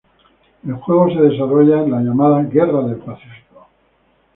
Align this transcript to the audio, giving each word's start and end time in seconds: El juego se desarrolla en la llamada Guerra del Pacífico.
El 0.65 0.73
juego 0.73 1.09
se 1.13 1.21
desarrolla 1.21 1.83
en 1.83 1.91
la 1.91 1.99
llamada 2.01 2.41
Guerra 2.41 2.81
del 2.87 2.97
Pacífico. 2.97 3.67